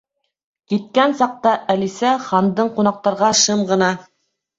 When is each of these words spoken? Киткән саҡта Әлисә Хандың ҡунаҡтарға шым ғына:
Киткән 0.71 1.11
саҡта 1.19 1.51
Әлисә 1.73 2.13
Хандың 2.29 2.71
ҡунаҡтарға 2.79 3.29
шым 3.43 3.63
ғына: 3.73 3.91